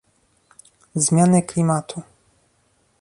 Zmiany 1.03 1.41
klimatu 1.41 1.97